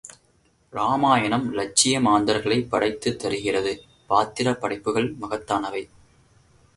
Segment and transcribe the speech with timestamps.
[0.73, 3.73] இராமயணம் லட்சிய மாந்தர்களைப் படைத்துத் தருகிறது
[4.07, 5.83] பாத்திரப் படைப்புகள் மகத்தானவை.